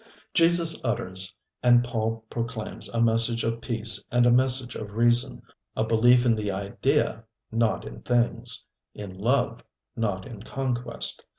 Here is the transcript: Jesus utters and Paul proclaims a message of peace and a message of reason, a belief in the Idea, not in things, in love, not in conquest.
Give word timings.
Jesus 0.33 0.81
utters 0.83 1.35
and 1.61 1.83
Paul 1.83 2.25
proclaims 2.27 2.89
a 2.89 2.99
message 2.99 3.43
of 3.43 3.61
peace 3.61 4.03
and 4.11 4.25
a 4.25 4.31
message 4.31 4.73
of 4.73 4.93
reason, 4.95 5.43
a 5.75 5.83
belief 5.83 6.25
in 6.25 6.35
the 6.35 6.51
Idea, 6.51 7.23
not 7.51 7.85
in 7.85 8.01
things, 8.01 8.65
in 8.95 9.13
love, 9.15 9.63
not 9.95 10.25
in 10.25 10.41
conquest. 10.41 11.23